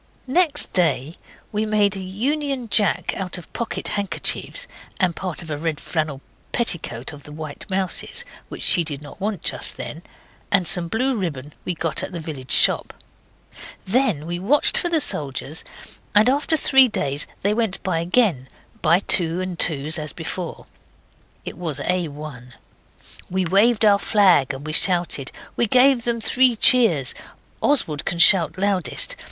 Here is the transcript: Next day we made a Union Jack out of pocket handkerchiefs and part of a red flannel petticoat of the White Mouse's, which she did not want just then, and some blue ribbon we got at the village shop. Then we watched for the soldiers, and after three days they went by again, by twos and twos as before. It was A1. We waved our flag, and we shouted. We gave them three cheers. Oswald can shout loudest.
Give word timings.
Next 0.25 0.73
day 0.73 1.15
we 1.51 1.63
made 1.63 1.95
a 1.95 1.99
Union 1.99 2.67
Jack 2.69 3.13
out 3.15 3.37
of 3.37 3.53
pocket 3.53 3.89
handkerchiefs 3.89 4.67
and 4.99 5.15
part 5.15 5.43
of 5.43 5.51
a 5.51 5.59
red 5.59 5.79
flannel 5.79 6.21
petticoat 6.51 7.13
of 7.13 7.21
the 7.21 7.31
White 7.31 7.69
Mouse's, 7.69 8.25
which 8.49 8.63
she 8.63 8.83
did 8.83 9.03
not 9.03 9.21
want 9.21 9.43
just 9.43 9.77
then, 9.77 10.01
and 10.49 10.65
some 10.67 10.87
blue 10.87 11.15
ribbon 11.15 11.53
we 11.65 11.75
got 11.75 12.01
at 12.01 12.13
the 12.13 12.19
village 12.19 12.49
shop. 12.49 12.95
Then 13.85 14.25
we 14.25 14.39
watched 14.39 14.75
for 14.75 14.89
the 14.89 14.99
soldiers, 14.99 15.63
and 16.15 16.27
after 16.27 16.57
three 16.57 16.87
days 16.87 17.27
they 17.43 17.53
went 17.53 17.83
by 17.83 17.99
again, 17.99 18.49
by 18.81 19.01
twos 19.01 19.39
and 19.43 19.59
twos 19.59 19.99
as 19.99 20.13
before. 20.13 20.65
It 21.45 21.59
was 21.59 21.77
A1. 21.79 22.53
We 23.29 23.45
waved 23.45 23.85
our 23.85 23.99
flag, 23.99 24.51
and 24.51 24.65
we 24.65 24.73
shouted. 24.73 25.31
We 25.55 25.67
gave 25.67 26.05
them 26.05 26.19
three 26.19 26.55
cheers. 26.55 27.13
Oswald 27.61 28.03
can 28.03 28.17
shout 28.17 28.57
loudest. 28.57 29.15